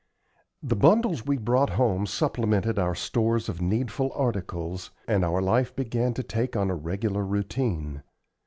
The 0.63 0.75
bundles 0.75 1.27
we 1.27 1.37
brought 1.37 1.69
home 1.69 2.07
supplemented 2.07 2.79
our 2.79 2.95
stores 2.95 3.47
of 3.47 3.61
needful 3.61 4.11
articles, 4.15 4.89
and 5.07 5.23
our 5.23 5.43
life 5.43 5.75
began 5.75 6.15
to 6.15 6.23
take 6.23 6.55
on 6.55 6.71
a 6.71 6.75
regular 6.75 7.23
routine. 7.23 8.01